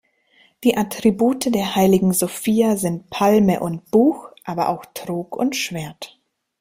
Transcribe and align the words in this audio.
Die 0.63 0.75
Attribute 0.77 1.53
der 1.53 1.75
heiligen 1.75 2.11
Sophia 2.11 2.75
sind 2.75 3.11
Palme 3.11 3.59
und 3.59 3.91
Buch, 3.91 4.29
aber 4.43 4.69
auch 4.69 4.83
Trog 4.95 5.35
und 5.35 5.55
Schwert. 5.55 6.19